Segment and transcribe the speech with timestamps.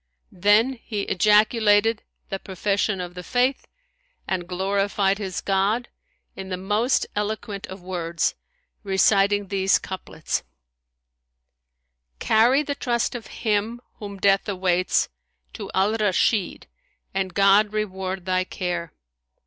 [0.33, 3.67] Then he ejaculated the profession of the Faith
[4.27, 5.89] and glorified his God
[6.35, 8.33] in the most eloquent of words,
[8.83, 10.41] reciting these couplets,
[12.17, 16.65] Carry the trust of him whom death awaits * To Al Rashid
[17.13, 18.93] and God reward thy care!